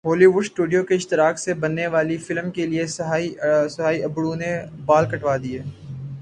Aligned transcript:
Holi 0.05 0.25
would 0.25 0.43
studio 0.43 0.83
کے 0.83 0.95
اشتراک 0.95 1.39
سے 1.39 1.53
بننے 1.53 1.85
والی 1.87 2.17
فلم 2.17 2.49
کیلئے 2.51 2.85
سہائی 2.87 4.03
ابڑو 4.03 4.33
نے 4.35 4.51
بال 4.85 5.09
کٹوادیے 5.09 5.59